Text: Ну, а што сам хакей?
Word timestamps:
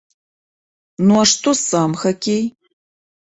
Ну, 1.09 1.13
а 1.23 1.25
што 1.33 1.53
сам 1.69 1.91
хакей? 2.05 2.41